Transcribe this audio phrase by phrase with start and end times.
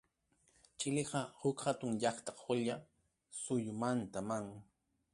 [0.77, 2.75] Chileqa huk hatun llaqta qulla
[3.41, 4.29] suyumantam.